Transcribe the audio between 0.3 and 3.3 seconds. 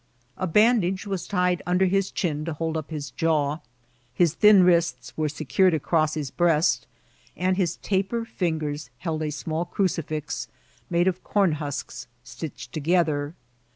A bandage was tied under his chin to hold up his